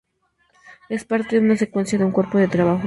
[0.89, 2.79] Es parte de una secuencia de un cuerpo de trabajo.